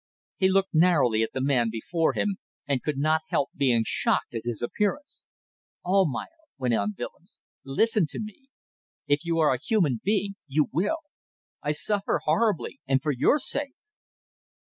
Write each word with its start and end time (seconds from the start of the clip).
He 0.37 0.49
looked 0.49 0.73
narrowly 0.73 1.21
at 1.21 1.29
the 1.31 1.43
man 1.43 1.69
before 1.69 2.13
him, 2.13 2.37
and 2.65 2.81
could 2.81 2.97
not 2.97 3.21
help 3.27 3.51
being 3.55 3.83
shocked 3.85 4.33
at 4.33 4.45
his 4.45 4.63
appearance. 4.63 5.21
"Almayer," 5.85 6.25
went 6.57 6.73
on 6.73 6.95
Willems, 6.97 7.39
"listen 7.63 8.07
to 8.09 8.19
me. 8.19 8.47
If 9.07 9.23
you 9.23 9.37
are 9.37 9.53
a 9.53 9.59
human 9.61 10.01
being 10.03 10.37
you 10.47 10.69
will. 10.73 11.01
I 11.61 11.73
suffer 11.73 12.19
horribly 12.23 12.79
and 12.87 12.99
for 12.99 13.11
your 13.11 13.37
sake." 13.37 13.75